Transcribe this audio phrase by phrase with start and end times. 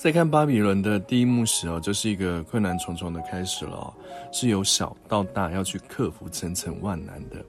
[0.00, 3.92] 在看巴比伦的第一幕时哦，就是一个困难重重的开始了哦，
[4.32, 7.44] 是由小到大要去克服层层万难的。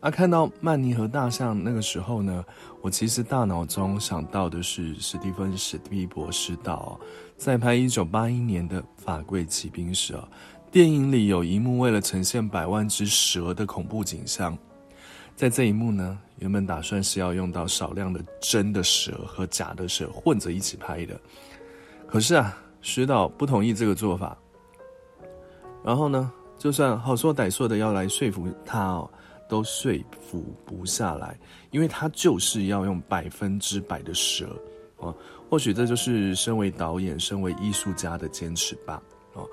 [0.00, 2.44] 啊，看到曼尼和大象那个时候呢，
[2.82, 7.00] 我其实大脑中想到的是史蒂芬史匹柏执导
[7.38, 10.28] 在拍一九八一年的《法柜奇兵》时哦，
[10.70, 14.54] 电影里有一幕为了呈现百万只蛇的恐怖景象，
[15.34, 21.18] 在这一幕呢，原本打算是要用到少量的真的蛇和假的蛇混着一起拍的。
[22.14, 24.38] 可是啊，石导不同意这个做法。
[25.82, 29.10] 然后呢，就算好说歹说的要来说服他哦，
[29.48, 31.36] 都说服不下来，
[31.72, 34.46] 因为他就是要用百分之百的蛇
[34.98, 35.12] 哦。
[35.50, 39.02] 或许这就是身为导演、身为艺术家的坚持吧。
[39.32, 39.44] 哦，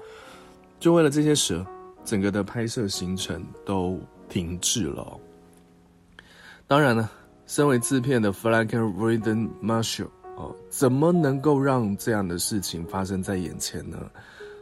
[0.79, 1.65] 就为了这些蛇，
[2.05, 5.19] 整个的拍摄行程都停滞了哦。
[6.67, 7.09] 当然呢，
[7.47, 10.09] 身为制片的 Frank Lloyd Marshall。
[10.69, 13.97] 怎么能够让这样的事情发生在眼前呢？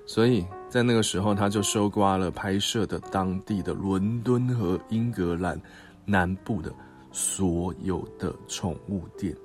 [0.05, 5.59] 所以在那个时候，他就收刮了拍摄的当地的伦敦和英格兰
[6.03, 6.73] 南部的
[7.11, 9.35] 所有的宠物店，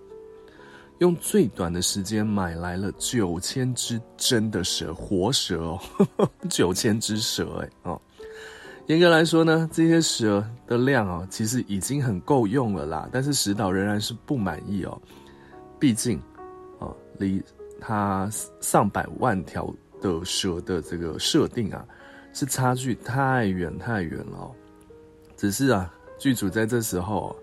[1.00, 5.80] 用最短的时间买来了九千只真的蛇，活蛇哦，
[6.48, 8.00] 九千只蛇哎哦。
[8.86, 14.98] 严格来说呢，这些蛇的量哦，其实已经很够用了啦，但是石导仍然是不满意哦。
[15.84, 16.18] 毕竟，
[16.80, 17.42] 啊，离
[17.78, 18.26] 他
[18.58, 21.84] 上百万条的蛇的这个设定啊，
[22.32, 24.50] 是差距太远太远了。
[25.36, 27.36] 只是啊，剧组在这时候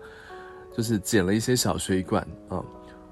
[0.76, 2.60] 就是捡了一些小水管啊，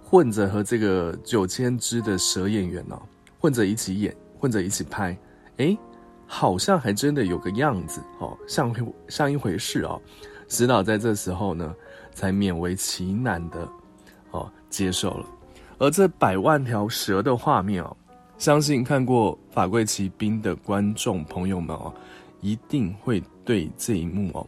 [0.03, 3.01] 混着和这个九千只的蛇演员哦，
[3.39, 5.17] 混着一起演，混着一起拍，
[5.59, 5.79] 诶，
[6.27, 8.75] 好像还真的有个样子哦，像
[9.07, 10.03] 像一回事哦。
[10.49, 11.73] 石导在这时候呢，
[12.13, 13.69] 才勉为其难的。
[14.71, 15.27] 接受了。
[15.79, 17.97] 而这百万条蛇的画面哦，
[18.39, 21.93] 相信看过《法柜奇兵》的观众朋友们哦，
[22.41, 24.47] 一定会对这一幕哦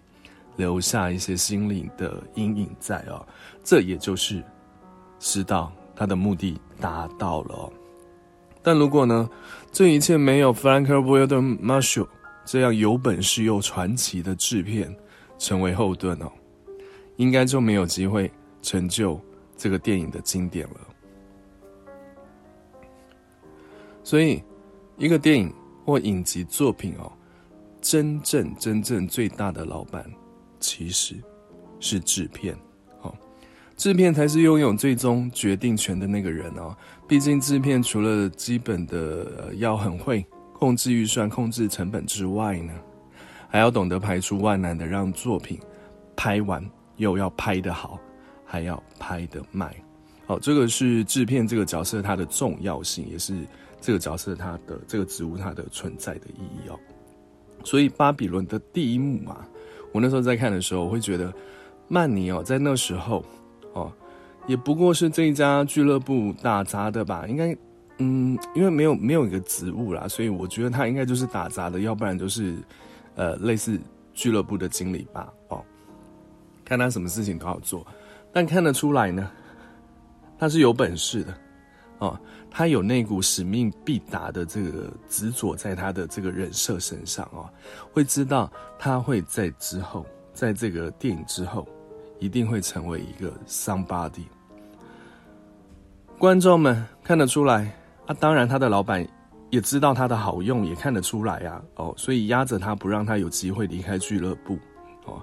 [0.57, 3.27] 留下一些心灵的阴影在哦。
[3.65, 4.43] 这也就是
[5.19, 7.73] 知道他的目的达到了哦。
[8.63, 9.29] 但如果呢，
[9.73, 12.09] 这一切没有 Frank Lloyd Marshall
[12.45, 14.95] 这样有本事又传奇的制片
[15.39, 16.31] 成为后盾哦，
[17.17, 18.31] 应该就没有机会
[18.61, 19.19] 成就。
[19.63, 20.81] 这个电影的经典了，
[24.03, 24.43] 所以
[24.97, 27.13] 一个电影或影集作品哦，
[27.81, 30.05] 真正真正最大的老板
[30.59, 31.15] 其实
[31.79, 32.59] 是制片
[33.03, 33.15] 哦，
[33.77, 36.77] 制片才是拥有最终决定权的那个人哦。
[37.07, 42.73] 毕竟制片除了基本的要很会控制预算、控制成本之外呢，
[43.49, 45.57] 还要懂得排除万难的让作品
[46.17, 47.97] 拍完又要拍得好。
[48.53, 49.75] 还要拍得卖，
[50.27, 53.35] 好，这个是制片这个角色它的重要性，也是
[53.81, 56.79] 这个角色它的这个职务它的存在的意义哦。
[57.65, 59.39] 所以巴比伦的第一幕嘛，
[59.91, 61.33] 我那时候在看的时候，我会觉得
[61.89, 63.25] 曼尼哦，在那时候
[63.73, 63.91] 哦，
[64.47, 67.57] 也不过是这一家俱乐部打杂的吧，应该
[68.01, 72.57] 嗯，因为没有没有一个职务啦，所以我觉得他应该就是打杂的，要不然就是
[73.15, 73.81] 呃类似
[74.13, 75.65] 俱乐部的经理吧，哦，
[76.67, 77.87] 看他什么事情都要做。
[78.33, 79.31] 但看得出来呢，
[80.39, 81.35] 他是有本事的，
[81.99, 82.19] 哦，
[82.51, 87.45] 他有那股使命必达的这个执着在他的这个人设身上哦，
[87.93, 91.69] 会知道他会在之后，在这个电影之后，
[92.21, 94.25] 一定会成为一个 somebody。
[96.19, 97.71] 观众们看得出来
[98.07, 99.07] 啊，当然他的老板
[99.51, 104.59] 也知道他的好用，也看得出来啊，哦，所以压着他不让他有机会离开俱乐部，
[105.05, 105.21] 哦，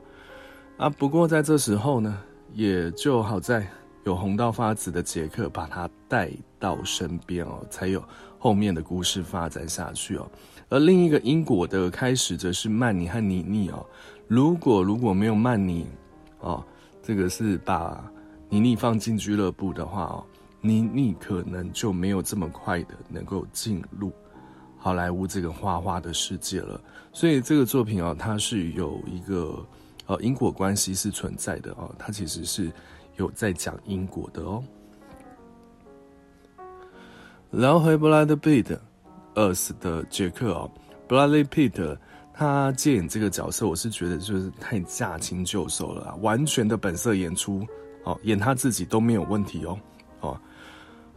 [0.78, 2.22] 啊，不过在这时候呢。
[2.54, 3.68] 也就好在
[4.06, 8.04] 有红到发紫的杰克把他带到身边哦，才有
[8.38, 10.30] 后面的故事发展下去哦。
[10.70, 13.86] 而另一个因果的开始则是曼尼和妮妮哦。
[14.28, 15.88] 如果如果没有曼尼
[16.40, 16.64] 哦，
[17.04, 18.04] 这个是把
[18.50, 20.24] 妮妮放进俱乐部的话哦，
[20.62, 24.12] 妮妮可能就没有这么快的能够进入
[24.78, 26.82] 好莱坞这个花花的世界了。
[27.12, 29.64] 所以这个作品哦，它是有一个。
[30.10, 32.72] 哦，因果关系是存在的哦，它其实是
[33.18, 34.64] 有在讲因果的哦。
[37.52, 38.80] 然后回布拉德皮特
[39.36, 40.72] ，Us 的杰克哦，
[41.08, 41.96] 布拉德皮特
[42.34, 47.64] 他接演这个角色，我是觉得就是太驾轻就熟了，完全的本色演出
[48.04, 49.80] 哦，演他自己都没有问题哦。
[50.22, 50.42] 哦，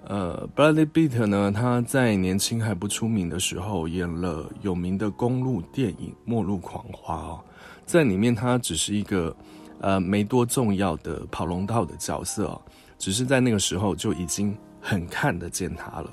[0.04, 7.44] 呃，布拉德皮特呢，他在年轻还不出名的时候，演了有名的公路电影《末路狂花》哦。
[7.84, 9.34] 在里面，他只是一个，
[9.80, 12.60] 呃，没多重要的跑龙套的角色哦，
[12.98, 16.10] 只是在那个时候就已经很看得见他了。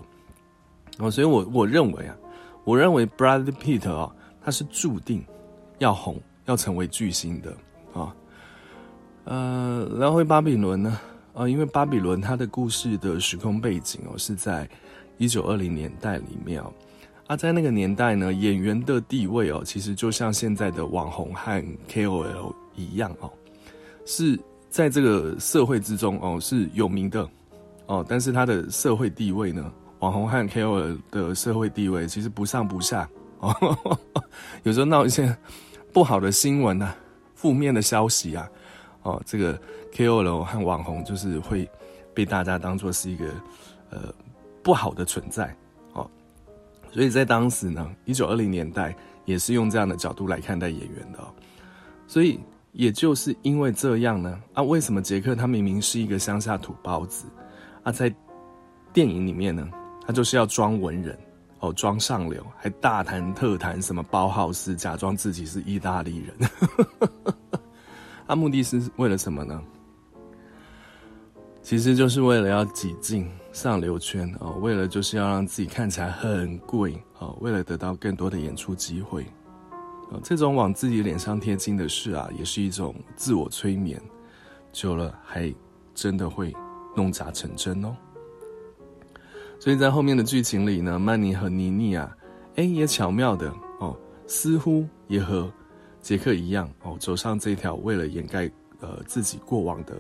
[0.98, 2.16] 哦，所以我我认为啊，
[2.66, 4.14] 我认为 Brad Pitt 啊，
[4.44, 5.24] 他是注定
[5.78, 7.56] 要红，要成为巨星的
[7.94, 8.14] 啊。
[9.26, 11.00] 呃，然后巴比伦呢，
[11.34, 14.68] 啊，因为巴比伦它的故事的时空背景哦，是在
[15.18, 16.74] 一九二零年代里面哦。
[17.30, 23.32] 啊，在那个年代呢，演员的地位哦，其实就像现在的网红和 KOL 一样哦，
[24.04, 24.38] 是
[24.68, 27.30] 在这个社会之中哦是有名的
[27.86, 33.08] 哦，但是他的社会地位呢，网红和 KOL 的社会地位其实不上不下
[33.42, 33.56] 哦，
[34.66, 35.38] 有时候闹一些
[35.94, 36.96] 不好的新闻啊，
[37.36, 38.50] 负面的消息啊，
[39.04, 39.56] 哦，这个
[39.94, 41.70] KOL 和网红就是会
[42.12, 43.26] 被大家当作是一个
[43.92, 44.12] 呃
[44.64, 45.56] 不好的存在。
[46.92, 48.96] 所以在当时呢，一九二零年代
[49.26, 51.20] 也是用这样的角度来看待演员的。
[52.08, 52.40] 所以
[52.72, 57.26] 也就是因为这样呢，啊，为什么杰克他明明是一个乡下土包子
[57.84, 58.14] 啊，在
[58.92, 59.70] 电影里面呢，
[60.06, 61.18] 他就是要装文人
[61.60, 66.50] 哦，装上流，还大谈特谈什么包浩斯，假装自己是意大利人。
[68.26, 69.62] 他、 啊、目的是为了什么呢？
[71.62, 79.26] 其实就是为了要挤进上流圈哦，为了就是要让自己看起来很贵哦，为了得到更多的演出机会，
[80.24, 84.02] 这种往自己脸上贴金的事啊，也是一种自我催眠，
[84.72, 85.54] 久了还
[85.94, 86.54] 真的会
[86.96, 87.96] 弄假成真哦。
[89.60, 92.16] 所以在后面的剧情里呢，曼妮和妮妮啊，
[92.56, 93.98] 哎，也巧妙的哦，
[94.28, 95.52] 似乎也和
[96.02, 98.50] 杰克一样哦，走上这条为了掩盖
[98.80, 99.96] 呃自己过往的。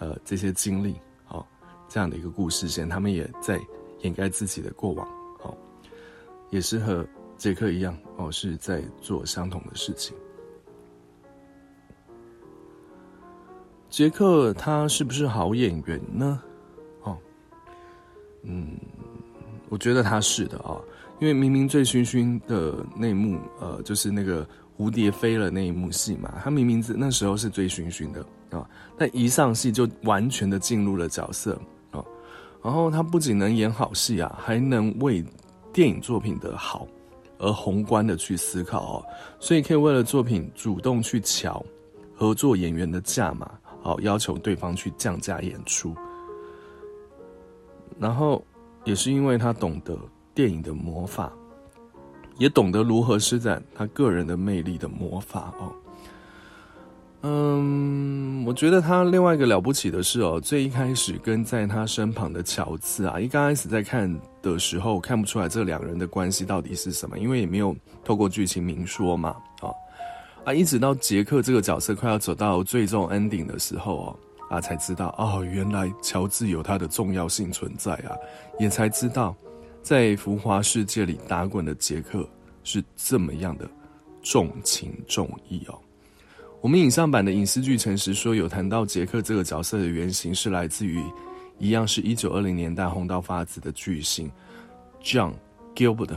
[0.00, 0.94] 呃，这些经历，
[1.88, 3.58] 这样的一个故事线，他们也在
[4.00, 5.08] 掩盖自己的过往，
[5.42, 5.56] 哦，
[6.50, 7.06] 也是和
[7.36, 10.14] 杰克一样，哦，是在做相同的事情。
[13.88, 16.42] 杰克他是不是好演员呢？
[17.02, 17.16] 哦，
[18.42, 18.76] 嗯，
[19.70, 20.84] 我觉得他是的啊，哦，
[21.20, 24.46] 因为明明醉醺醺的那一幕，呃，就是那个
[24.76, 28.24] 蝴蝶飞了那一幕戏嘛，他明明那时候是醉醺醺的。
[28.50, 31.60] 啊，但一上戏就完全的进入了角色，
[32.62, 35.24] 然后他不仅能演好戏啊，还能为
[35.72, 36.86] 电影作品的好
[37.38, 39.04] 而宏观的去思考哦，
[39.38, 41.64] 所以可以为了作品主动去瞧
[42.14, 43.50] 合作演员的价码，
[43.80, 45.94] 好要求对方去降价演出，
[47.98, 48.44] 然后
[48.84, 49.96] 也是因为他懂得
[50.34, 51.32] 电影的魔法，
[52.38, 55.72] 也懂得如何施展他个人的魅力的魔法哦。
[57.22, 64.08] 嗯，我觉得他另外一个了不起的是哦，最一开始跟在他身旁的乔治啊，一刚开始在看
[64.40, 69.30] 的时候看不出来这两人的关系到底是什么，因为也没有透过剧情明说嘛，
[69.60, 69.74] 啊
[70.44, 74.16] 啊，一直到杰克这个角色快要走到最终 ending 的时候哦，
[74.48, 78.14] 啊才知道哦，原来乔治有他的重要性存在啊，
[78.60, 79.34] 也才知道
[79.82, 82.24] 在浮华世界里打滚的杰克
[82.62, 83.68] 是这么样的
[84.22, 85.76] 重情重义哦。
[86.60, 91.00] 我们影像版的影视剧诚实说，有谈到杰克这个角色的原型是来自于
[91.58, 94.28] 一样是一九二零年代红到发紫的巨星
[95.00, 95.32] John
[95.76, 96.16] Gilbert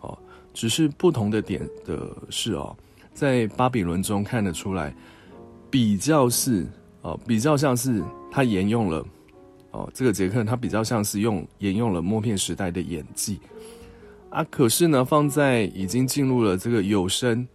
[0.00, 0.16] 哦，
[0.54, 2.76] 只是不同的点的是哦，
[3.12, 4.94] 在巴比伦中看得出来，
[5.68, 6.64] 比较是
[7.02, 8.00] 哦，比较像是
[8.30, 9.04] 他沿用了
[9.72, 13.40] 哦，这个杰克他比较像是用沿用了默片时代的演技
[14.30, 17.46] 啊，可是呢，放在已经进入了这个有声。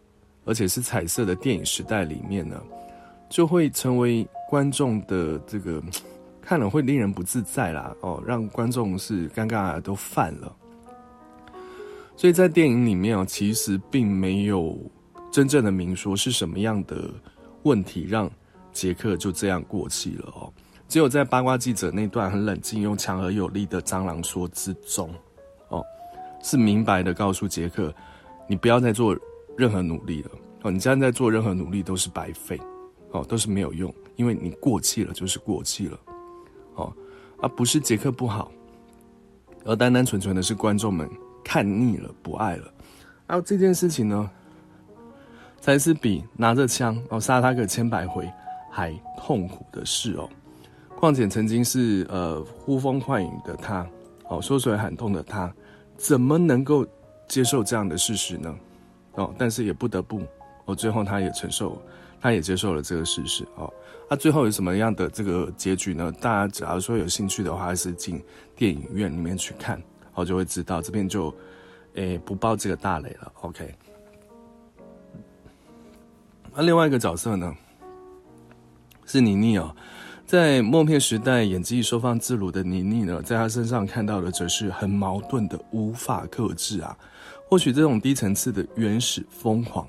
[0.46, 2.62] 而且是彩色的电影时代里面呢，
[3.28, 5.82] 就会成为观众的这个
[6.40, 10.56] 看了会令人不自在啦哦，让观众是尴尬都犯了。
[12.16, 14.80] 所以在电影里面哦，其实并没有
[15.32, 17.10] 真正的明说是什么样的
[17.64, 18.30] 问题让
[18.72, 20.54] 杰克就这样过气了哦，
[20.88, 25.10] 只有在八卦记者那段很冷静又强而有力的蟑螂说之中
[25.70, 25.84] 哦，
[26.44, 27.92] 是明白的告诉杰克，
[28.48, 29.18] 你不要再做。
[29.58, 30.32] 任何努力了
[30.64, 32.60] 哦，你现在在做任何努力都是白费
[33.12, 36.00] 哦，都是没有用，因为你过气了就是过气了
[36.76, 36.94] 哦，
[37.38, 38.52] 而不是杰克不好，
[39.64, 41.10] 而单单纯纯的是观众们
[41.44, 42.74] 看腻了不爱了，
[43.28, 44.30] 还有这件事情呢，
[45.62, 48.30] 才是比拿着枪哦杀他个千百回
[48.72, 50.30] 还痛苦的事哦。
[50.98, 53.88] 况且曾经是呃呼风唤雨的他
[54.28, 55.54] 哦，说出来喊痛的他，
[55.98, 56.86] 怎么能够
[57.28, 58.54] 接受这样的事实呢？
[59.16, 60.22] 哦，但是也不得不，
[60.66, 61.82] 哦，最后他也承受，
[62.22, 63.72] 他也接受了这个事实哦。
[64.10, 66.12] 那、最后有什么样的这个结局呢？
[66.22, 68.24] 大家假如说有兴趣的话，还是进
[68.56, 69.82] 电影院里面去看，
[70.14, 70.82] 哦，就会知道。
[70.82, 71.34] 这边就，
[71.96, 73.32] 诶、不爆这个大雷了。
[73.42, 73.74] OK。
[76.54, 77.56] 那另外一个角色呢，
[79.06, 79.76] 是妮妮哦。
[80.26, 86.98] 在默片时代演技收放自如的倪妮呢，在她身上看到的则是很矛盾的无法克制啊。
[87.48, 89.88] 或许这种低层次的原始疯狂，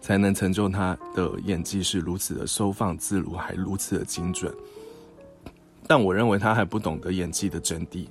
[0.00, 4.54] 才能成就他的演技是如此的收放自如，还如此的精准。
[5.86, 8.06] 但我认为他还不懂得演技的真谛，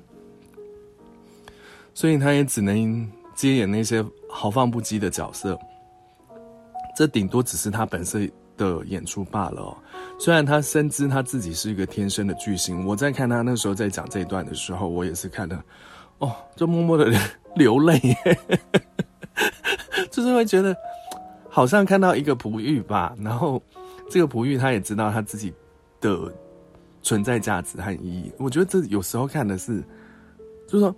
[1.94, 5.58] 所以他也只能接演那些豪放不羁的角色。
[6.98, 8.20] 这顶多只是他本色
[8.58, 9.78] 的演出罢了哦。
[10.20, 15.64] 虽然他深知他自己是一个天生的巨星，我在看他那时候在讲这一段的时候，我也是看的，
[16.20, 17.12] 哦，就默默的
[17.56, 18.00] 流泪，
[20.12, 20.76] 就是会觉得
[21.50, 23.16] 好像看到一个璞玉吧。
[23.20, 23.62] 然后
[24.10, 25.54] 这个璞玉他也知道他自己
[26.00, 26.32] 的
[27.02, 28.32] 存在价值和意义。
[28.38, 29.84] 我觉得这有时候看的是，
[30.68, 30.96] 就是说，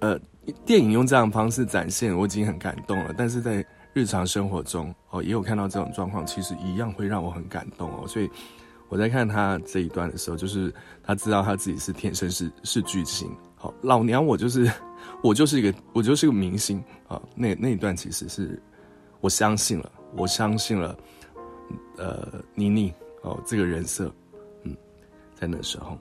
[0.00, 0.18] 呃，
[0.64, 3.64] 电影用这样的方式展现，我已经很感动了，但是在。
[3.94, 8.06] 日常生活中哦，也有看到这种状况，其实一样会让我很感动哦。
[8.06, 8.30] 所以
[8.88, 13.28] 我在看他这一段的时候，就是他知道他自己是天生是是巨星。
[13.58, 14.70] 好，老娘我就是
[15.22, 17.20] 我就是一个我就是个明星啊。
[17.34, 18.60] 那那一段其实是
[19.20, 20.96] 我相信了，我相信了，
[21.96, 24.10] 呃，倪妮哦这个人设，
[24.62, 24.76] 嗯，
[25.34, 25.98] 在那时候，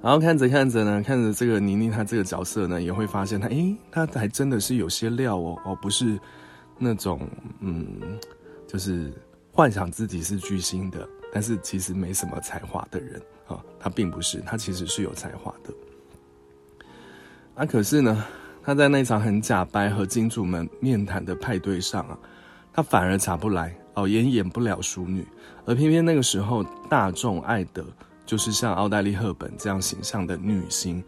[0.00, 6.18] 然后看着看着呢，看着这个倪妮她这个角色呢，也会发现她，诶，她还真的是有些料哦哦，不是。
[6.78, 7.28] 那种
[7.60, 8.18] 嗯，
[8.66, 9.12] 就是
[9.52, 15.72] 幻想自己是巨星的，但是其实没什么才华的人啊，他并不是，他其实是有才华的。
[17.54, 18.24] 啊，可是呢，
[18.62, 22.18] 他在那场很假掰和金主们面谈的派对上啊，
[22.72, 25.26] 他反而查不来哦，也演不了淑女，
[25.66, 27.84] 而偏偏那个时候大众爱的
[28.24, 31.02] 就是像奥黛丽·赫本这样形象的女星，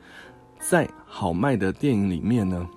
[0.60, 2.68] 在好卖的电影里面呢。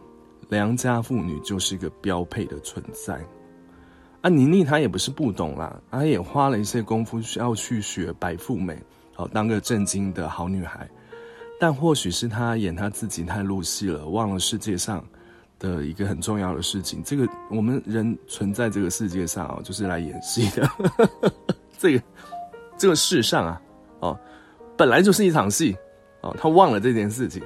[0.49, 3.21] 良家妇女就是一个标配的存在，
[4.21, 8.81] 啊，倪妮她也不是不懂啦，她也花了一些功夫需要去学白富美，
[9.13, 10.89] 好当个正经的好女孩，
[11.59, 15.03] 但或许是他演他自己太入戏了，忘了世界上
[15.59, 17.01] 的一个很重要的事情。
[17.03, 20.69] 这个我们人存在这个世界上哦，就是来演戏的，
[21.77, 22.03] 这个
[22.77, 23.61] 这个世上啊，
[23.99, 24.19] 哦，
[24.77, 25.75] 本来就是一场戏，
[26.21, 27.41] 哦，他忘了这件事情，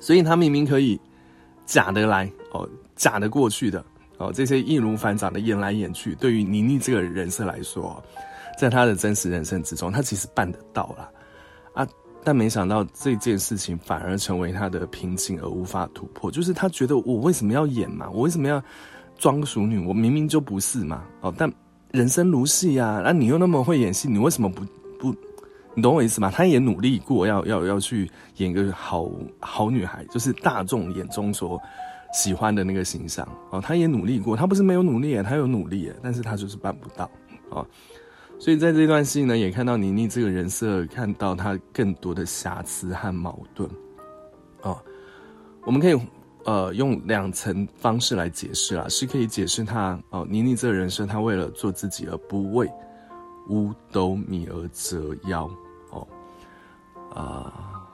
[0.00, 1.00] 所以他明明可以。
[1.64, 3.82] 假的来哦，假的过去的
[4.18, 8.02] 哦，这些易如反掌的演来演去，对于倪妮这个人设来说，
[8.58, 11.08] 在他的真实人生之中，他其实办得到啦
[11.72, 11.88] 啊，
[12.24, 18.62] 但没想到这件事情反而成为他的瓶颈而无法突破，就是他觉得我为什么要演嘛，我为什么要
[19.18, 21.52] 装熟女，我明明就不是嘛哦，但
[21.90, 24.64] 人生如戏呀，那、你又那么会演戏，你为什么不
[24.98, 25.14] 不？
[25.74, 26.30] 你懂我意思吗？
[26.30, 29.10] 他也努力过，要要要去演一个好
[29.40, 31.58] 好女孩，就是大众眼中所
[32.12, 33.58] 喜欢的那个形象哦。
[33.58, 37.10] 他也努力过，他不是没有努力，他有努力，但是他就是办不到
[37.48, 37.66] 哦。
[38.42, 43.70] 所以在这段戏呢，也看到倪妮这个人设，看到她更多的瑕疵和矛盾
[44.62, 44.76] 哦。
[45.64, 45.96] 我们可以
[46.44, 52.68] 呃用两层方式来解释啦，是可以解释她哦，倪妮这个人设，她为了做自己而不为
[53.48, 55.48] 五斗米而折腰。
[55.92, 56.04] 哦
[57.14, 57.86] 啊，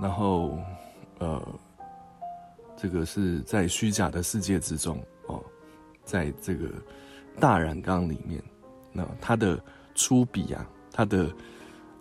[0.00, 0.56] 然后，
[1.18, 1.42] 呃，
[2.76, 5.42] 这个是在虚假的世界之中哦，
[6.04, 6.68] 在这个
[7.40, 8.40] 大染缸里面，
[8.92, 9.60] 那他的
[10.00, 11.30] 粗鄙啊，他的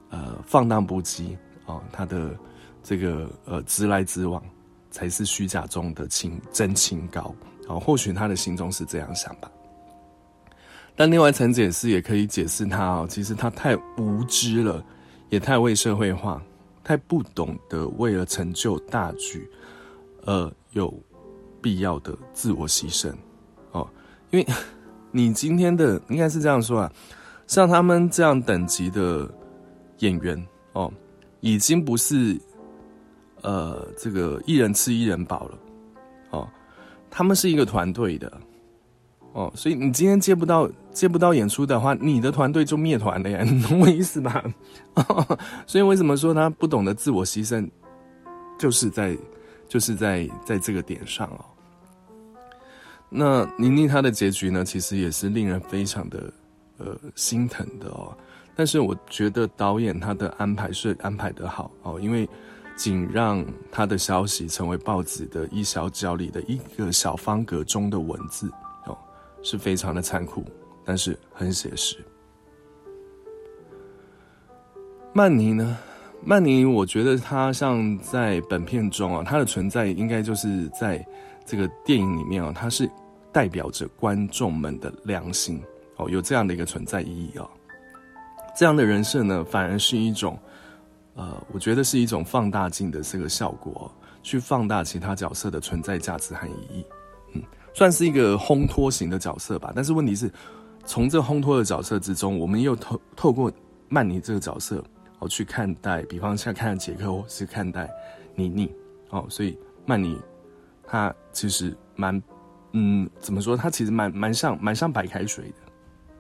[0.10, 2.34] 呃放荡不羁哦，他的
[2.82, 4.42] 这个呃直来直往，
[4.90, 7.36] 才是虚假中的清真清高
[7.68, 7.78] 哦。
[7.78, 9.52] 或许他的心中是这样想吧。
[10.96, 14.82] 但另外一层解释也可以解释他哦，其实他太无知了，
[15.30, 16.42] 也太未社会化。
[16.82, 19.48] 太不懂得为了成就大局，
[20.26, 20.92] 而有
[21.62, 23.14] 必要的自我牺牲
[23.74, 23.88] 哦。
[24.32, 24.48] 因为
[25.12, 26.92] 你今天的应该是这样说啊，
[27.50, 29.28] 像他们这样等级的
[29.98, 30.94] 演员哦，
[31.40, 32.40] 已经不是
[33.42, 35.58] 呃这个一人吃一人饱了
[36.30, 36.48] 哦，
[37.10, 38.32] 他们是一个团队的。
[39.34, 44.44] 哦，所以你今天接不到接不到演出的话，你的团队就灭团了呀， 你懂我意思吧？
[45.66, 47.68] 所以为什么说他不懂得自我牺牲，
[48.60, 49.18] 就是在
[49.68, 51.46] 就是在在这个点上哦。
[53.10, 56.32] 那倪妮她的结局呢，其实也是令人非常的
[56.80, 58.18] 呃心疼的哦。
[58.56, 62.28] 但是我觉得导演他的安排是安排得好哦，因为
[62.76, 68.52] 仅让他的消息成为报纸的一小角里的一个小方格中的文字
[68.86, 68.98] 哦。
[69.42, 70.44] 是非常的残酷，
[70.84, 71.96] 但是很写实。
[75.14, 75.78] 曼妮呢？
[76.22, 81.02] 曼妮，我觉得她像在本片中啊，她的存在应该就是在
[81.46, 82.90] 这个电影里面啊，她是
[83.32, 85.64] 代表着观众们的良心
[86.00, 87.48] 哦，有这样的一个存在意义啊。
[88.56, 90.38] 这样的人设呢，反而是一种，
[91.14, 93.92] 呃，我觉得是一种放大镜的这个效果，
[94.24, 96.86] 去放大其他角色的存在价值和意义。
[97.34, 99.72] 嗯，算是一个烘托型的角色吧。
[99.76, 100.32] 但是问题是，
[100.86, 103.52] 从这烘托的角色之中，我们又透透过
[103.88, 104.84] 曼妮这个角色
[105.20, 107.90] 哦去看待，比方像看杰克或是看待
[108.36, 108.74] 妮妮
[109.10, 110.20] 哦，所以曼妮
[110.84, 112.22] 她其实蛮。
[112.74, 113.58] 嗯，怎么说？
[113.58, 115.56] 他其实蛮蛮像蛮像白开水的，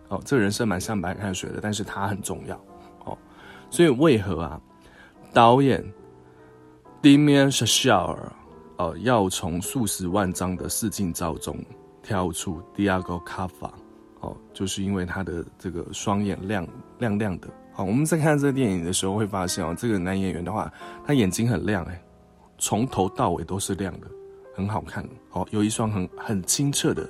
[0.09, 2.55] 哦，这个人设蛮像白开水的，但是他很重要，
[3.05, 3.17] 哦，
[3.69, 4.61] 所以为何啊，
[5.31, 5.83] 导演
[7.01, 8.17] Damien Chazelle
[8.77, 11.57] 哦，要从数十万张的试镜照中
[12.03, 13.71] 挑出 Diego Calva
[14.19, 20.71] 哦，就是因为他的这个双眼亮亮亮的，好，我们在看这个电影的时候会发现哦，这个男演员的话，
[21.05, 22.01] 他眼睛很亮，哎，
[22.57, 24.07] 从头到尾都是亮的。
[24.55, 25.07] 很好看。
[25.31, 27.09] 哦，有一双很很清澈的、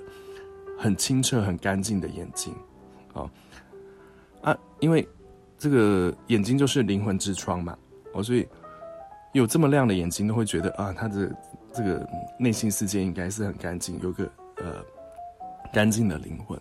[0.77, 2.53] 很清澈、很干净的眼睛，
[3.19, 3.29] 哦
[4.41, 5.07] 啊，因为
[5.57, 7.77] 这个眼睛就是灵魂之窗嘛，
[8.13, 8.47] 哦，所以
[9.33, 11.35] 有这么亮的眼睛，都会觉得啊，他的
[11.73, 12.07] 这个
[12.39, 14.23] 内心世界应该是很干净，有个
[14.57, 14.83] 呃
[15.73, 16.59] 干净的灵魂。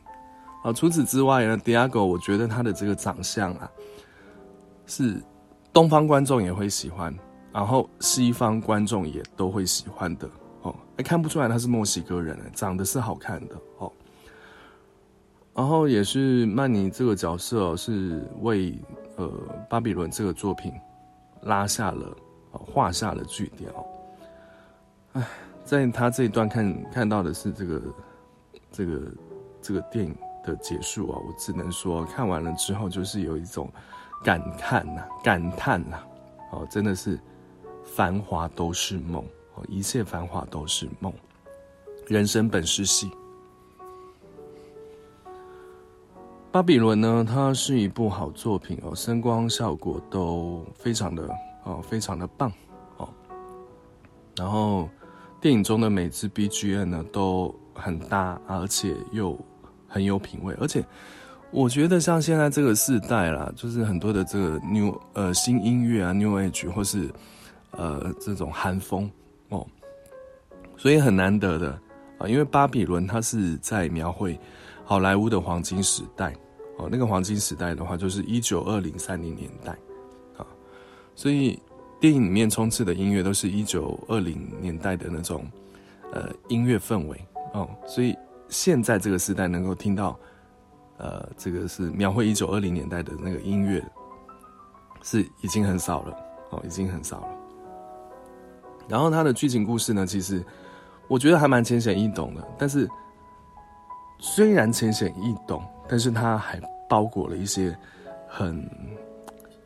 [0.65, 3.71] 啊，除此之外呢，Diego，我觉得他的这个长相啊，
[4.87, 5.23] 是
[5.73, 7.17] 东方观众也会喜欢，
[7.53, 10.29] 然后西方观众也都会喜欢的。
[10.63, 13.93] 哦，哎，看不出来他是墨西哥人，长得是好看的哦。
[15.59, 18.79] 然后也是曼妮这个角色，是为
[19.17, 19.29] 呃
[19.69, 20.73] 巴比伦这个作品
[21.43, 22.17] 拉下了，
[22.53, 23.85] 画下了句点哦。
[25.15, 25.29] 哎，
[25.65, 27.83] 在他这一段看看到的是这个
[28.71, 29.01] 这个
[29.61, 33.69] 这个电影的结束啊，我只能说看完了之后就是有一种
[34.23, 35.99] 感叹呐、感叹呐、
[36.53, 37.19] 哦，真的是
[37.83, 39.25] 繁华都是梦。
[39.57, 41.13] 哦一切繁华都是梦，
[42.07, 43.11] 人生本是戏。
[46.59, 51.23] 巴比伦呢，它是一部好作品哦，声光效果都非常的
[51.63, 52.53] 哦，非常的棒
[52.97, 53.09] 哦。
[54.37, 54.89] 然后
[55.41, 59.39] 电影中的每支 BGM 呢都很搭，而且又
[59.87, 60.53] 很有品味。
[60.61, 60.85] 而且
[61.53, 67.09] 我觉得像现在这个时代啦，就是很多的这个 New 呃新音乐啊，New Age 或是
[67.71, 69.09] 呃这种韩风。
[69.51, 69.65] 哦，
[70.77, 71.79] 所以很难得的
[72.19, 74.37] 啊，因为巴比伦它是在描绘
[74.85, 76.35] 好莱坞的黄金时代
[76.79, 79.73] 哦，那个黄金时代的话就是一九二零三零年代
[80.37, 80.47] 啊，
[81.15, 81.61] 所以
[82.01, 85.45] 电影里面充斥的音乐都是一九二零年代的那种
[86.13, 87.21] 呃音乐氛围
[87.53, 88.17] 哦，所以
[88.49, 90.19] 现在这个时代能够听到
[90.99, 93.85] 呃这个是描绘一九二零年代的那个音乐
[95.03, 96.17] 是已经很少了
[96.51, 97.29] 哦，已经很少了。
[98.89, 100.43] 然后它的剧情故事呢，其实
[101.09, 102.47] 我觉得还蛮浅显易懂的。
[102.57, 102.89] 但是
[104.19, 107.77] 虽然浅显易懂，但是它还包裹了一些
[108.29, 108.69] 很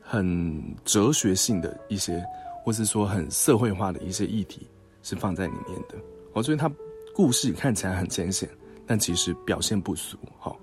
[0.03, 2.25] 很哲学性的一些，
[2.65, 4.69] 或是说很社会化的一些议题
[5.03, 5.97] 是放在里面的。
[6.35, 6.71] 哦，所以它
[7.15, 8.49] 故事看起来很浅显，
[8.87, 10.17] 但其实表现不俗。
[10.39, 10.59] 好，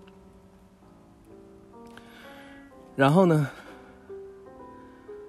[2.96, 3.48] 然后呢，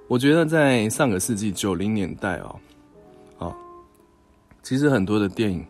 [0.09, 2.55] 我觉得在上个世纪九零年代哦。
[4.63, 5.67] 其实很多的电影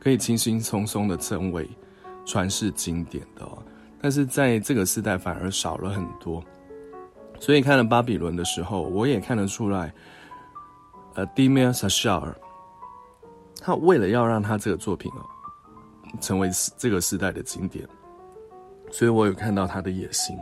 [0.00, 1.68] 可以轻轻松松的成为
[2.24, 3.58] 传世经典的哦，
[4.00, 6.42] 但是在这个时代反而少了很多。
[7.40, 9.92] 所以看了《巴比伦》的时候，我也看得出来，
[11.14, 12.34] 呃，Damien Chazelle
[13.60, 15.24] 他为了要让他这个作品哦
[16.20, 17.88] 成为这个时代的经典，
[18.90, 20.36] 所以我有看到他的野心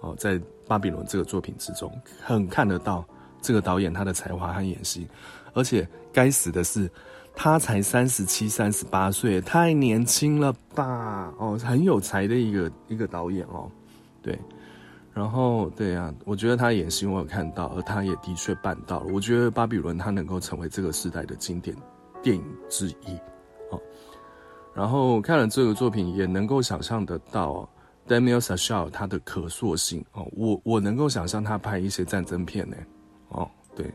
[0.00, 0.34] 哦，在
[0.66, 1.90] 《巴比伦》这个作品之中，
[2.22, 3.04] 很看得到
[3.40, 5.08] 这个导演他的才华和野心，
[5.54, 6.90] 而且该死的是。
[7.36, 11.32] 他才三十七、三十八岁，太年轻了吧？
[11.38, 13.70] 哦，很有才的一个一个导演哦，
[14.22, 14.38] 对。
[15.12, 19.06] 然后，对啊，我觉得他演戏我有看到，而他也的确办到了。
[19.12, 21.76] 我觉得《巴比伦》他能够成为这个时代的经典
[22.20, 23.16] 电影之一
[23.70, 23.80] 哦。
[24.74, 27.68] 然后看了这个作品，也能够想象得到
[28.08, 30.26] Damien Chazelle 他的可塑性哦。
[30.32, 32.76] 我我能够想象他拍一些战争片呢。
[33.28, 33.92] 哦，对。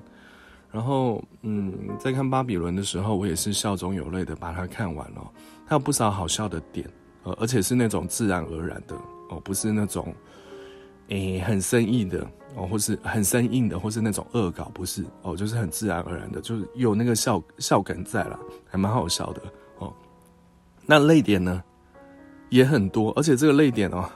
[0.71, 5.31] 然后，嗯，在看《巴比伦》的时候，我也是笑中有泪的把它看完了。
[5.67, 6.87] 它有不少好笑的点，
[7.23, 8.95] 呃，而且是那种自然而然的
[9.29, 10.13] 哦，不是那种，
[11.07, 19.41] 诶，很生硬的哦，或是很生硬的，或是那种恶搞，不是哦，就是很自然而然的，就是有那个笑笑感在了，还蛮好笑的
[19.79, 19.91] 哦。
[20.85, 21.63] 那泪点呢，
[22.49, 24.07] 也很多，而且这个泪点哦，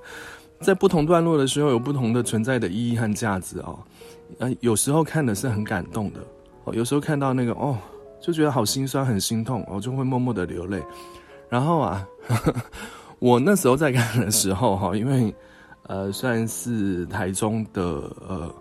[0.60, 3.78] 在不同段落的时候有不同的存在的意义和价值哦。
[4.38, 6.20] 呃，有时候看的是很感动的
[6.64, 7.78] 哦，有时候看到那个哦，
[8.20, 10.82] 就觉得好心酸，很心痛，我、就会默默的流泪。
[11.48, 12.06] 然后啊，
[13.20, 15.34] 我那时候在看的时候哈，因为
[15.84, 17.82] 呃，算是台中的
[18.26, 18.52] 呃，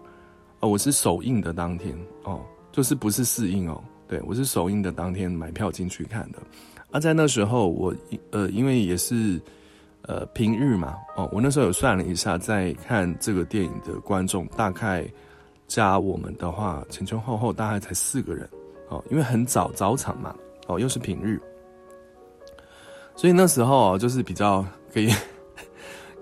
[0.59, 6.39] 哦，我是首映的当天哦，就是不是试映哦，对，我是首映的当天买票进去看的。
[6.91, 7.93] 而、啊、在那时候，我
[8.31, 9.41] 呃，因为也是
[10.03, 15.03] 呃平日嘛，哦，我那时候有算了一下，在看这个电影的观众大概
[15.73, 18.47] 加我们的话，前前后后大概才四个人
[18.89, 20.35] 哦，因为很早早场嘛，
[20.67, 21.41] 哦，又是平日，
[23.15, 25.09] 所以那时候就是比较可以。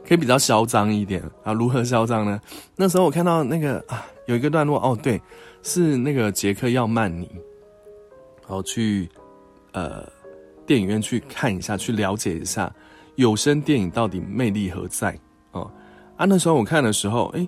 [0.04, 1.54] 可以比较嚣张一点啊？
[1.54, 2.42] 如何嚣张呢？
[2.76, 5.22] 那时候我看到那个啊，有一个段落哦，对，
[5.62, 7.30] 是那个杰克要曼尼，
[8.42, 9.08] 然后去
[9.72, 10.06] 呃
[10.66, 12.70] 电影院去看一下，去了解一下
[13.16, 15.18] 有声电影到底魅力何在
[15.52, 15.72] 哦。
[16.18, 17.48] 啊，那时候我看的时候，哎，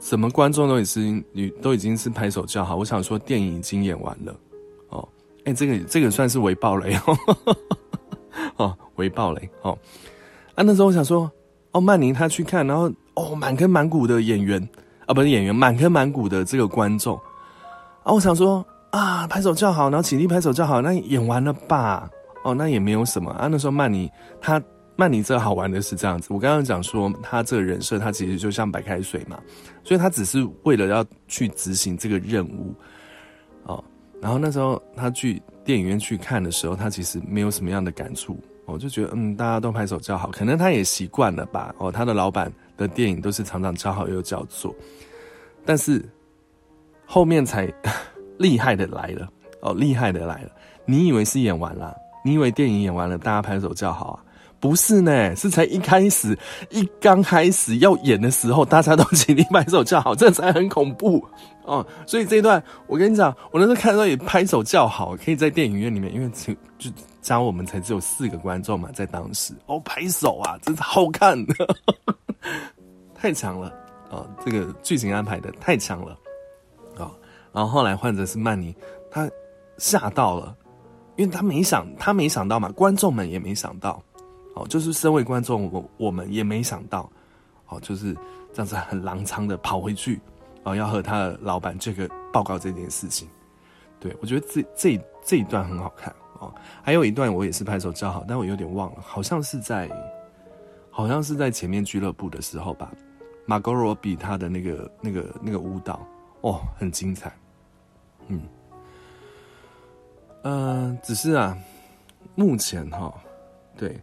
[0.00, 2.74] 怎么观众都已经你都已经是拍手叫好？
[2.74, 4.34] 我想说电影已经演完了
[4.88, 5.08] 哦，
[5.44, 7.16] 哎，这个这个算是微爆雷哦，
[8.56, 9.78] 哦，微爆雷哦。
[10.56, 11.30] 啊，那时候我想说。
[11.72, 14.60] 哦，曼宁他去看，然后哦，满坑满谷的演员
[15.06, 17.16] 啊，不是演员，满坑满谷的这个观众
[18.02, 22.10] 啊，我想说啊，拍手叫好，然后起立拍手叫好，那演完了吧？
[22.42, 23.46] 哦，那也没有什么啊。
[23.48, 24.10] 那时候曼宁
[24.40, 24.60] 他
[25.00, 29.40] 曼尼这好玩的是这样子，我刚刚讲说他这个人设，他其实就像白开水嘛，
[29.82, 32.74] 所以他只是为了要去执行这个任务
[33.62, 33.82] 哦。
[34.20, 38.38] 然后那时候他去电影院去看的时候，他其实没有什么样的感触。
[38.66, 41.74] 我就觉得，嗯，大家都拍手叫好，可能他也习惯了吧。
[41.78, 44.74] 哦，他的老板的电影都是常常叫好又叫座，
[45.64, 46.06] 但是
[47.06, 47.72] 后面才
[48.38, 49.26] 厉害的来了。
[49.62, 50.50] 哦，厉害的来了。
[50.84, 51.96] 你以为是演完了？
[52.22, 54.24] 你以为电影演完了，大家拍手叫好啊？
[54.60, 61.24] 不是呢，是才一开始，一刚开始要演的时候，大家都起立拍手叫好，这才很恐怖
[61.64, 61.84] 哦。
[62.06, 71.54] 所以这一段，我跟你讲，我那时候看到也拍手叫好，可以在电影院里面，因为就就加我们才只有四个观众嘛，在当时哦，拍手啊，真是好看的，
[73.16, 73.72] 太强了
[74.10, 76.16] 哦，这个剧情安排的太强了
[76.98, 77.10] 啊、
[77.50, 78.76] 然后后来换成是曼妮，
[79.10, 79.26] 他
[79.78, 80.54] 吓到了，
[81.16, 84.02] 因为他没想，他没想到嘛，观众们也没想到。
[84.54, 87.10] 哦，就是身为观众，我我们也没想到，
[87.68, 88.14] 哦，就是
[88.52, 90.20] 这样子很狼藏的跑回去，
[90.64, 93.28] 哦，要和他的老板这个报告这件事情。
[94.00, 99.88] 对，我觉得这这这一段很好看哦，还有一段我也是拍手叫好，但我有点忘了，好像是在，
[100.90, 102.90] 好像是在前面俱乐部的时候吧。
[103.46, 106.06] 马格罗比他的那个那个那个舞蹈，
[106.40, 107.32] 哦，很精彩。
[108.28, 108.42] 嗯，
[110.42, 111.56] 呃，只是啊，
[112.34, 113.14] 目前哈、哦，
[113.76, 114.00] 对。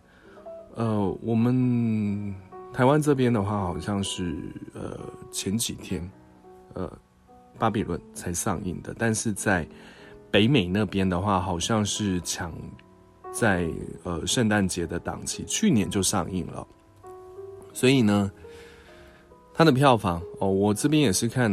[0.77, 2.35] 呃，我们
[2.71, 4.35] 台湾这边的话，好像是
[4.75, 4.99] 呃
[5.31, 6.07] 前几天，
[6.75, 6.87] 呃，
[7.57, 9.67] 巴比伦才上映的，但是在
[10.29, 12.53] 北美那边的话，好像是抢
[13.31, 13.67] 在
[14.03, 16.67] 呃圣诞节的档期，去年就上映了，
[17.73, 18.31] 所以呢，
[19.55, 21.51] 它的票房哦，我这边也是看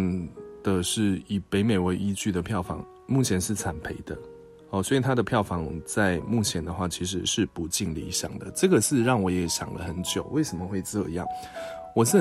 [0.63, 4.19] 的是以北美为依据的票房，目前是惨赔的。
[4.75, 8.51] 哦，所以它的票房在目前的话，其实是不尽理想的。
[8.57, 11.25] 这个是让我也想了很久，为什么会这样？
[11.95, 12.21] 我是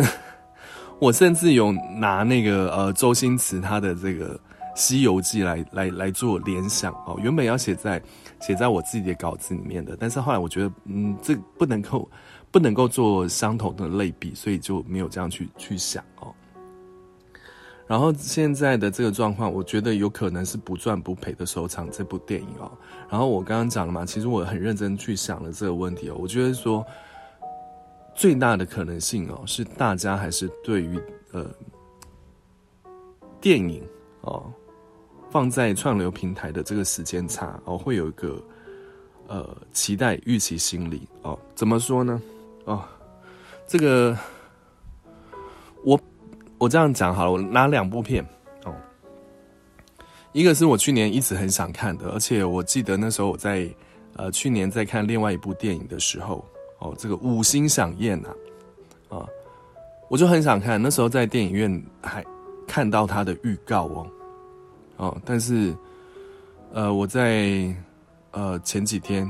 [0.99, 4.35] 我甚至有拿那个呃周星驰他的这个
[4.75, 7.19] 《西游记》来来来做联想哦。
[7.23, 7.99] 原本要写在
[8.39, 12.07] 写在我自己的稿子里面的，但是后来我觉得，嗯，这不能够
[12.51, 16.31] 不能够做相同的类比，所以就没有这样去去想哦。
[17.93, 22.71] 然后现在的这个状况，我觉得有可能是不赚不赔的收场这部电影哦。
[23.07, 26.15] 然后我刚刚讲了嘛，其实我很认真去想了这个问题哦。
[26.17, 26.83] 我觉得说
[28.15, 30.99] 最大的可能性哦，是大家还是对于
[31.33, 31.45] 呃
[33.39, 33.83] 电影
[34.21, 34.51] 哦
[35.29, 38.43] 放在串流平台的这个时间差哦，会有一个
[39.27, 41.37] 呃期待预期心理哦。
[41.53, 42.19] 怎么说呢？
[42.65, 42.83] 哦，
[43.67, 44.17] 这个
[45.85, 45.95] 我。
[46.63, 48.25] 我这样讲好了，我拿两部片。
[48.63, 48.73] 哦，
[50.31, 53.69] 一个是我去年一直很想看的，而且我记得那时候我在
[54.15, 56.45] 呃去年在看另外一部电影的时候
[56.79, 58.29] 哦，这个五星响宴呐
[59.09, 59.27] 啊，
[60.07, 62.23] 我就很想看，那时候在电影院还
[62.65, 64.07] 看到它的预告哦
[64.95, 65.75] 哦，但是
[66.71, 67.75] 呃我在
[68.31, 69.29] 呃前几天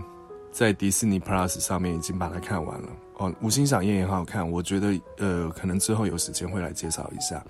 [0.52, 2.89] 在迪士尼 Plus 上面已经把它看完了。
[3.24, 7.42] 哦，五星赏宴也很好看，我觉得呃，可能之后有时间会来介绍一下。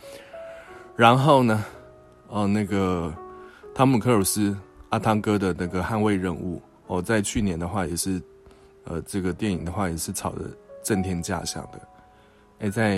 [0.96, 1.66] 然后呢，
[2.28, 3.12] 哦，那个
[3.74, 4.56] 汤姆克鲁斯
[4.90, 8.22] 阿汤哥的那个捍卫任务，哦，在去年的话也是，
[8.84, 10.46] 呃，这个电影的话也是炒得
[10.84, 11.82] 震天价响的。
[12.60, 12.98] 哎，在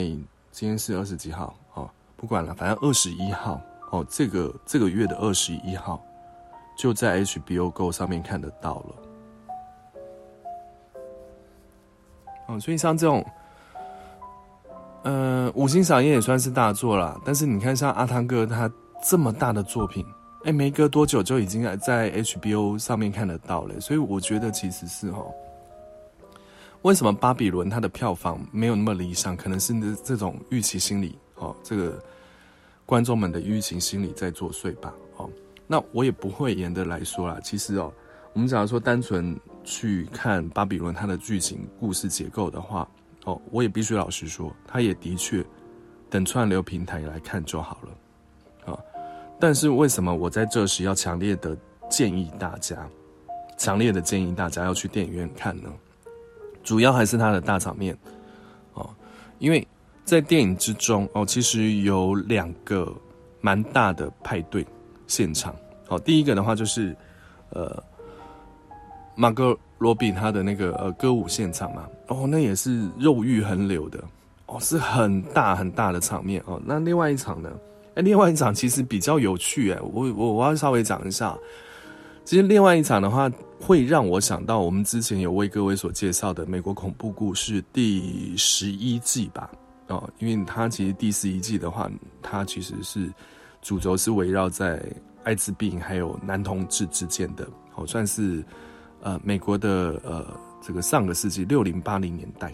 [0.51, 3.61] 今天是二十几号，哦，不管了，反正二十一号，
[3.91, 6.03] 哦，这个这个月的二十一号，
[6.77, 8.95] 就在 HBO Go 上面看得到了。
[12.47, 13.25] 嗯，所以像这种，
[15.03, 17.19] 呃，五星赏樱也算是大作啦。
[17.25, 18.71] 但是你看，像阿汤哥他
[19.03, 20.05] 这么大的作品，
[20.43, 23.79] 哎，没隔多久就已经在 HBO 上面看得到了。
[23.79, 25.25] 所以我觉得其实是齁，
[26.83, 29.35] 为什么巴比伦它的票房没有那么理想？
[29.35, 31.99] 可能是这种预期心理哦，这个
[32.85, 34.93] 观众们的预期心理在作祟吧。
[35.17, 35.27] 哦，
[35.65, 37.39] 那我也不会严的来说啦。
[37.43, 37.91] 其实哦，
[38.35, 42.87] 我们假如说单纯去看巴比伦它的剧情故事结构的话。
[43.23, 45.43] 哦，我也必须老实说，他也的确
[46.11, 48.77] 等串流平台来看就好了，啊，
[49.39, 51.57] 但是为什么我在这时要强烈的
[51.89, 52.87] 建议大家，
[53.57, 55.73] 强烈的建议大家要去电影院看呢？
[56.63, 57.97] 主要还是它的大场面，
[58.75, 58.87] 哦，
[59.39, 59.67] 因为
[60.03, 62.95] 在电影之中，哦，其实有两个
[63.41, 64.63] 蛮大的派对
[65.07, 65.55] 现场，
[65.87, 66.95] 哦，第一个的话就是，
[67.49, 67.83] 呃，
[69.15, 69.57] 马哥。
[69.77, 74.01] 罗比他的那个呃歌舞现场嘛，哦，那也是肉欲横流的，
[74.45, 76.59] 哦，是很大很大的场面哦。
[76.65, 77.51] 那另外一场呢？
[77.95, 81.37] 哎，另外一场其实比较有趣哎，我我我要稍微讲一下。
[82.23, 89.51] 其实另外一场的话，会让我想到我们之前有为各位所介绍的《美国恐怖故事》第十一季吧，
[89.87, 93.11] 哦，因为它其实第十一季的话，它其实是
[93.61, 94.81] 主轴是围绕在
[95.25, 98.41] 艾滋病还有男同志之间的，哦，算是。
[99.05, 100.25] 呃，美国的呃，
[100.59, 102.51] 这个上个世纪六零八零年代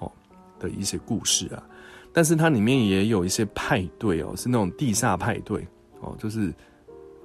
[0.00, 0.12] 哦
[0.58, 1.64] 的一些故事啊，
[2.12, 5.66] 但是它里面也有一些派对哦，是那种地下派对
[6.02, 6.52] 哦，就是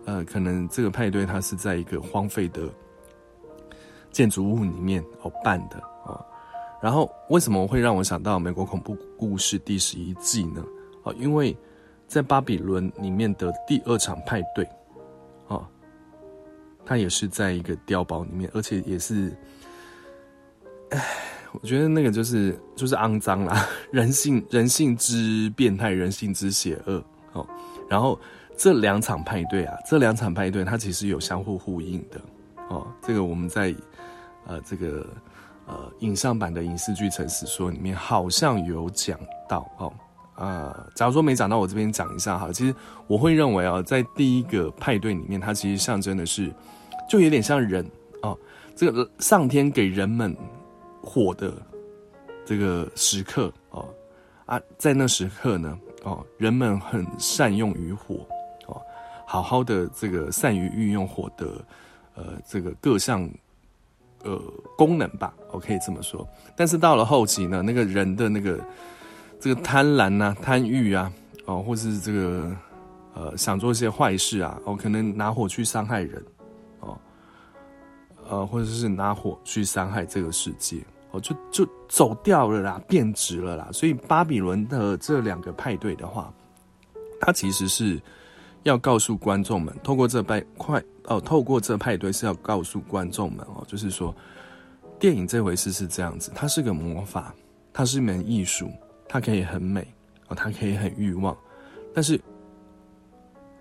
[0.06, 2.70] 呃，可能这个派对它是在一个荒废的
[4.12, 6.26] 建筑物里面哦办的哦。
[6.82, 10.64] 然后为什么会让我想到《美国恐怖故事》第十一季呢？
[11.04, 11.54] 哦，因为
[12.08, 14.66] 在巴比伦里面的第二场派对。
[16.90, 19.32] 他也是在一个碉堡里面，而且也是，
[20.90, 21.00] 哎，
[21.52, 27.48] 我觉得那个就是就是肮脏啦，人性人性之变态，人性之邪恶哦。
[27.88, 28.20] 然后
[28.58, 32.20] 这两场派对啊，这两场派对它其实有相互呼应的
[32.70, 32.88] 哦。
[33.04, 33.72] 这个我们在
[34.48, 35.06] 呃这个
[35.68, 39.94] 呃影像版的影视剧城市说里面好像有讲到哦。
[40.34, 42.52] 啊、假如说没讲到，我这边讲一下哈。
[42.52, 42.74] 其实
[43.06, 46.52] 我会认为啊，在第一个派对里面，它其实象征的是。
[47.10, 47.84] 就有点像人
[48.22, 48.38] 哦，
[48.76, 50.34] 这个上天给人们
[51.02, 51.52] 火的
[52.46, 53.90] 这个时刻哦
[54.46, 58.26] 啊，在那时刻呢哦，人们很善用于火
[58.68, 58.80] 哦，
[59.26, 61.66] 好好的这个善于运用火的
[62.14, 63.28] 呃这个各项
[64.24, 64.40] 呃
[64.78, 66.28] 功能吧，我可以这么说。
[66.56, 68.60] 但是到了后期呢，那个人的那个
[69.40, 71.12] 这个贪婪呐、贪欲啊
[71.46, 72.56] 哦，或是这个
[73.16, 76.24] 呃想做一些坏事啊哦，可能拿火去伤害人。
[78.30, 80.78] 呃，或者是拿火去伤害这个世界，
[81.10, 83.68] 哦，就就走掉了啦，变质了啦。
[83.74, 86.32] 所以巴比伦的这两个派对的话，
[87.20, 88.00] 它其实是
[88.62, 94.14] 要告诉观众们，透过这派快哦，透过这派对是要告诉观众们哦，就是说，
[95.00, 97.34] 电影这回事是这样子，它是个魔法，
[97.74, 98.70] 它是一门艺术，
[99.08, 99.82] 它可以很美
[100.28, 101.36] 哦，它可以很欲望，
[101.96, 102.22] 但是，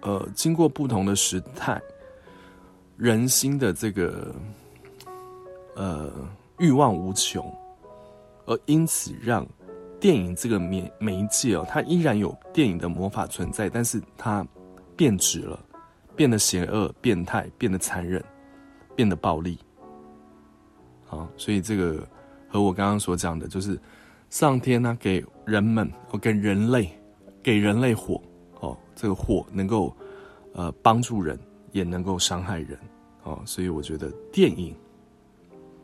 [0.03, 1.81] 呃，经过不同的时态。
[2.99, 4.35] 人心的这个
[5.77, 6.11] 呃
[6.59, 7.41] 欲望无穷，
[8.45, 9.47] 而因此让
[10.01, 14.45] 电影这个媒媒介哦，它依然有电影的魔法存在，但是它
[14.97, 15.65] 变质了，
[16.17, 18.23] 变得邪恶、变态、变得残忍、
[18.97, 19.57] 变得暴力。
[21.07, 22.05] 好，所以这个
[22.49, 23.79] 和我刚刚所讲的，就是
[24.29, 26.91] 上天呢给人们，哦，给人类，
[27.45, 28.21] 给人类火
[28.59, 29.97] 哦，这个火能够
[30.53, 31.39] 呃帮助人。
[31.73, 32.79] 也能够伤害人，
[33.25, 34.75] 哦，所以我觉得电影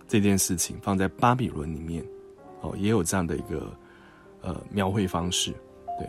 [0.08, 2.04] 这件事情放在巴比伦里面，
[2.62, 3.70] 哦，也有这样的一个
[4.40, 5.52] 呃描绘方式，
[5.98, 6.08] 对。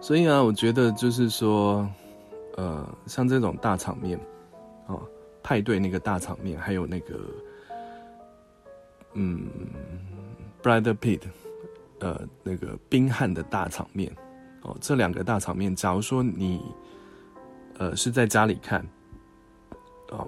[0.00, 1.88] 所以啊，我觉得就是说，
[2.56, 4.20] 呃，像这种大场面，
[4.86, 5.02] 哦，
[5.42, 7.20] 派对那个大场面，还有那个，
[9.14, 9.48] 嗯
[10.62, 11.22] ，Brad Pitt，
[12.00, 14.14] 呃，那个宾汉的大场面，
[14.62, 16.60] 哦，这两个大场面，假如说你。
[17.78, 18.86] 呃，是在家里看，
[20.10, 20.26] 哦，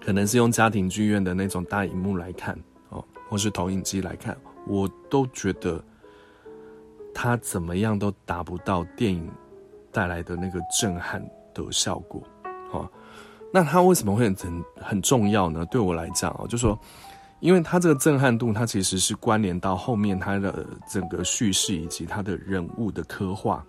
[0.00, 5.82] 可能是用家庭剧院的那种大荧幕来看，哦，或是投影机来看，我都觉得
[7.14, 9.30] 它怎么样都达不到电影
[9.92, 12.22] 带来的那个震撼的效果，
[12.72, 12.90] 哦，
[13.52, 15.64] 那它为什么会很很重要呢？
[15.66, 16.76] 对我来讲哦，就说，
[17.38, 23.64] 因为它这个震撼度，它其实是关联到后面它的整个叙事以及它的人物的刻画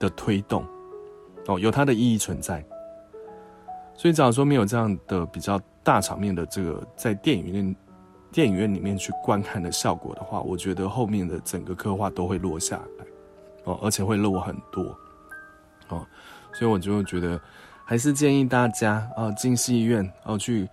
[0.00, 0.66] 的推动。
[1.48, 2.62] 哦，有它的意义存在，
[3.94, 7.76] 所以假如说没有这样的比较大场面的这个在电影院
[8.30, 13.06] 电影院里面去观看的效果的话，我觉得后面的整个刻画都会落下来，
[13.64, 14.94] 哦，而且会落很多，
[15.88, 16.06] 哦，
[16.52, 17.40] 所以我就觉得
[17.82, 20.68] 还是建议大家啊，进戏院哦，去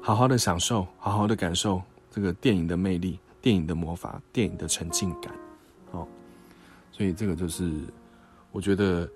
[0.00, 5.34] 好好的享受，好好的感受这个电影的魅力、电影的魔法、电影的沉浸感，
[5.90, 6.06] 哦，
[6.92, 7.72] 所以这个就是
[8.52, 9.10] 我觉得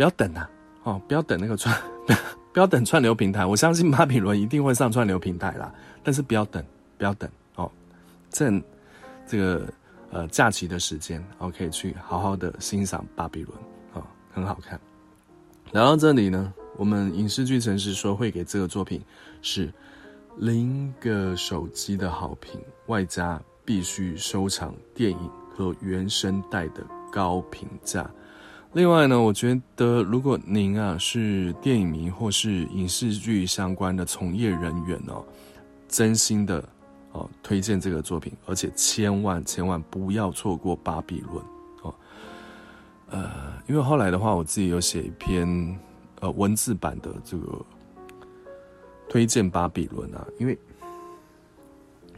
[0.00, 0.50] 不要等啊，
[0.84, 1.76] 哦，不要等那个串。
[2.08, 2.18] 不要
[2.54, 5.70] 不要等串流平台，我相信巴比伦一定会上串流平台啦。
[6.02, 6.64] 但是不要等，
[6.96, 7.70] 不要等哦，
[8.30, 8.64] 趁
[9.26, 9.70] 这个
[10.10, 13.54] 呃假期的时间，哦，可以去好好的欣赏巴比伦
[13.92, 14.80] 哦，很好看。
[15.72, 19.02] 聊到这里呢，我们影视剧城市说会给这个作品
[19.42, 19.70] 是
[20.38, 26.82] 零个手机的好评，外加必须收藏电影和原声带的
[27.12, 28.10] 高评价。
[28.72, 35.24] 另外呢，我觉得如果您啊是电影迷或是影视剧相关的从业人员哦，
[35.88, 36.62] 真心的
[37.10, 41.36] 哦推荐这个作品，而且千万千万不要错过《巴比伦》
[41.82, 41.92] 哦。
[43.08, 43.28] 呃，
[43.68, 45.76] 因为后来的话，我自己有写一篇
[46.20, 47.66] 呃文字版的这个
[49.08, 50.56] 推荐《巴比伦》啊，因为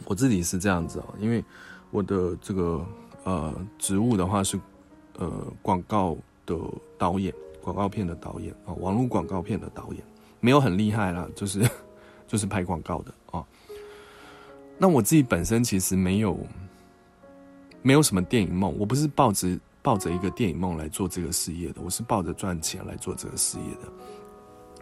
[0.04, 1.42] 我自己是这样子哦，因为
[1.90, 2.84] 我的这个
[3.24, 4.60] 呃职务的话是
[5.16, 5.30] 呃
[5.62, 6.14] 广告。
[6.46, 6.56] 的
[6.98, 10.02] 导演，广告片的导演啊，网络广告片的导演，
[10.40, 11.68] 没有很厉害啦，就是
[12.26, 13.44] 就是拍广告的啊。
[14.78, 16.38] 那我自己本身其实没有
[17.82, 23.92] 没有什么电影梦，我不是抱着抱着一个电影梦来做这个事业的，我是抱着赚钱来做这个事业的。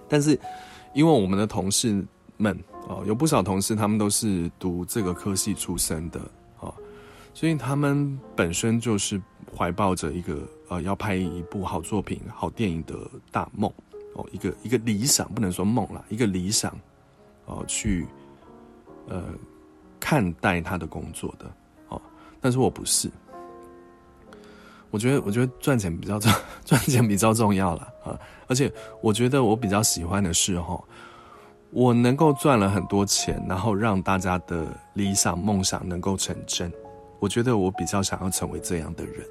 [0.09, 0.39] 但是
[0.95, 2.05] 因为我们的同事
[2.37, 6.21] 们啊，有不少同事他们都是读这个科系出身的
[6.61, 6.73] 啊，
[7.35, 9.21] 所以他们本身就是。
[9.57, 12.95] 怀抱着一个呃要拍一部好作品、好电影的
[13.31, 13.71] 大梦
[14.15, 16.73] 哦，一个一个理想，不能说梦啦，一个理想
[17.47, 18.07] 哦，去
[19.09, 19.23] 呃
[19.99, 21.45] 看待他的工作的
[21.89, 22.01] 哦。
[22.41, 23.11] 但是我不是，
[24.91, 26.33] 我觉得我觉得赚钱比较重，
[26.65, 28.19] 赚钱比较重要了啊。
[28.47, 30.81] 而且我觉得我比较喜欢的是哈，
[31.71, 36.73] 我能够赚了很多钱，然后让大家的理想梦想能够成真。
[37.19, 39.27] 我觉得我比较想要成为这样的人。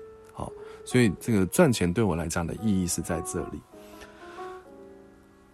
[0.89, 3.62] 所以这个赚钱对我来讲的意义是在这里，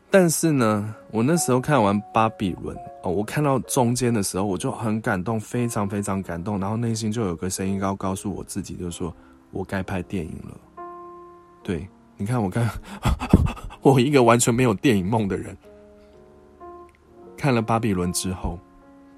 [0.10, 9.14] 但是呢，我那时候看完《巴比伦》哦，我看到中间的时候，我就很感动，非常非常感动，然后内心就有个声音告告诉我自己，就说
[9.52, 10.58] 我该拍电影了。
[11.62, 12.70] 对，你看，我看
[13.84, 15.58] 我一个完全没有电影梦的人，
[17.36, 18.58] 看了《巴比伦》之后，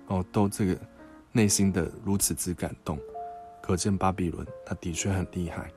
[0.08, 0.75] 哦，都这个
[1.32, 2.97] 内心的如此之感动，
[3.62, 5.71] 可见《巴比伦》它的确很厉害。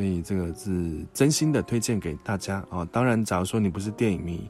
[0.00, 2.88] 所以这个是真心的推荐给大家啊！
[2.90, 4.48] 当然，假如说你不是电影迷，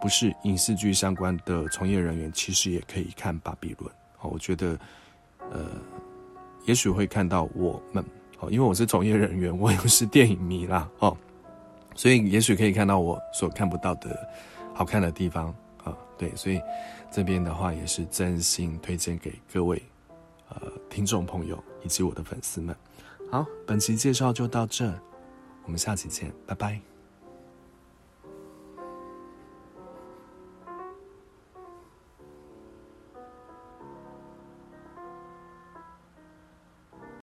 [0.00, 3.88] 不是影视剧相关的从业人员，其实也可以看《巴比伦》
[4.20, 4.30] 哦。
[4.32, 4.76] 我觉得，
[5.52, 5.64] 呃，
[6.66, 8.04] 也许会看到我们
[8.40, 11.16] 哦，因为我是从业人员，我又是电影迷啦哦，
[11.94, 14.28] 所以也许可以看到我所看不到的
[14.74, 15.96] 好看的地方啊。
[16.18, 16.60] 对，所以
[17.12, 19.80] 这边的话也是真心推荐给各位
[20.48, 22.74] 呃听众朋友以及我的粉丝们。
[23.30, 24.92] 好，本期介绍就到这，
[25.64, 26.89] 我们下期见，拜拜。